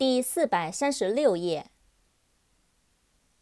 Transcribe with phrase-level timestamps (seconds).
[0.00, 1.70] 第四百三十六页。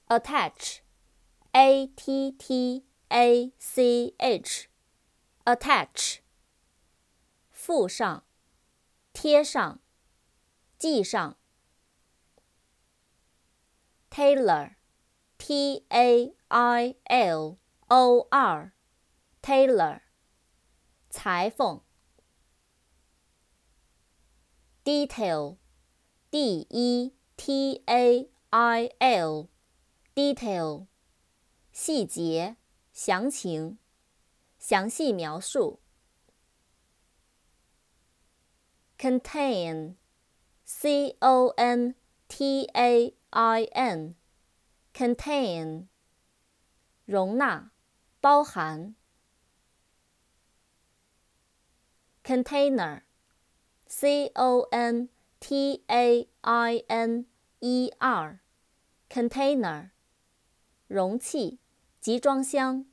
[0.08, 6.18] attach，a t t a c h，attach，
[7.52, 8.24] 附上，
[9.12, 9.80] 贴上，
[10.80, 11.38] 系上。
[14.10, 20.00] tailor，t a i l o r，tailor，
[21.08, 21.84] 裁缝。
[24.82, 25.58] detail。
[26.29, 30.87] d e t a i l，detail，
[31.71, 32.57] 细节、
[32.91, 33.77] 详情、
[34.57, 35.79] 详细描述。
[38.97, 39.95] contain，c
[41.19, 41.95] o n
[42.27, 45.87] t a i n，contain，
[47.05, 47.71] 容纳、
[48.21, 48.95] 包含。
[52.23, 55.09] container，c o n
[55.40, 57.26] T A I N
[57.60, 59.90] E R，container，
[60.86, 61.60] 容器、
[62.00, 62.86] 集装箱。